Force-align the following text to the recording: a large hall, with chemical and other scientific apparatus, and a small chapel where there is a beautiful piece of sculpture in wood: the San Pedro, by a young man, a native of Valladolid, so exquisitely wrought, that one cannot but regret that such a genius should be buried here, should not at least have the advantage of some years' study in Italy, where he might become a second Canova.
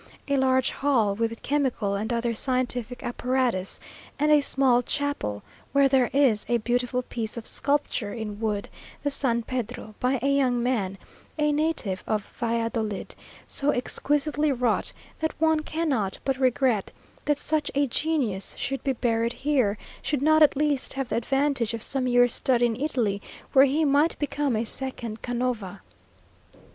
a 0.27 0.35
large 0.35 0.71
hall, 0.71 1.13
with 1.13 1.43
chemical 1.43 1.93
and 1.93 2.11
other 2.11 2.33
scientific 2.33 3.03
apparatus, 3.03 3.79
and 4.17 4.31
a 4.31 4.41
small 4.41 4.81
chapel 4.81 5.43
where 5.73 5.87
there 5.87 6.09
is 6.11 6.43
a 6.49 6.57
beautiful 6.57 7.03
piece 7.03 7.37
of 7.37 7.45
sculpture 7.45 8.11
in 8.11 8.39
wood: 8.39 8.67
the 9.03 9.11
San 9.11 9.43
Pedro, 9.43 9.93
by 9.99 10.17
a 10.23 10.25
young 10.35 10.63
man, 10.63 10.97
a 11.37 11.51
native 11.51 12.03
of 12.07 12.25
Valladolid, 12.39 13.13
so 13.47 13.69
exquisitely 13.69 14.51
wrought, 14.51 14.91
that 15.19 15.39
one 15.39 15.59
cannot 15.59 16.17
but 16.25 16.39
regret 16.39 16.89
that 17.25 17.37
such 17.37 17.69
a 17.75 17.85
genius 17.85 18.55
should 18.57 18.83
be 18.83 18.93
buried 18.93 19.33
here, 19.33 19.77
should 20.01 20.23
not 20.23 20.41
at 20.41 20.55
least 20.57 20.93
have 20.93 21.09
the 21.09 21.15
advantage 21.15 21.75
of 21.75 21.83
some 21.83 22.07
years' 22.07 22.33
study 22.33 22.65
in 22.65 22.75
Italy, 22.75 23.21
where 23.53 23.65
he 23.65 23.85
might 23.85 24.17
become 24.17 24.55
a 24.55 24.65
second 24.65 25.21
Canova. 25.21 25.81